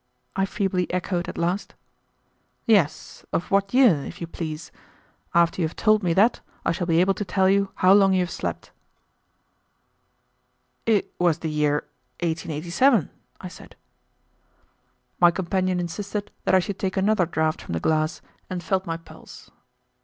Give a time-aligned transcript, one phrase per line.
[0.35, 1.75] I feebly echoed at last.
[2.65, 4.71] "Yes, of what year, if you please?
[5.35, 8.11] After you have told me that I shall be able to tell you how long
[8.13, 8.71] you have slept."
[10.87, 11.83] "It was the year
[12.21, 13.11] 1887,"
[13.41, 13.75] I said.
[15.19, 18.97] My companion insisted that I should take another draught from the glass, and felt my
[18.97, 19.51] pulse.